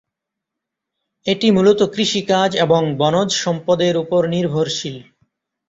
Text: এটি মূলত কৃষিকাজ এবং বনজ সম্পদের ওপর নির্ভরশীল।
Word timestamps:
এটি 1.25 1.47
মূলত 1.51 1.79
কৃষিকাজ 1.93 2.49
এবং 2.65 2.81
বনজ 2.97 3.29
সম্পদের 3.43 3.93
ওপর 3.97 4.21
নির্ভরশীল। 4.27 4.95